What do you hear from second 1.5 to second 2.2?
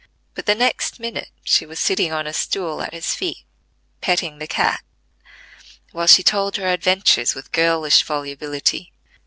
was sitting